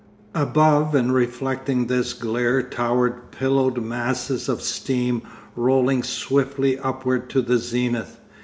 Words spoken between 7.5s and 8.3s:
zenith.